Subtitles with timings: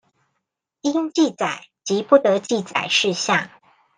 [0.81, 3.51] 應記載及不得記載事項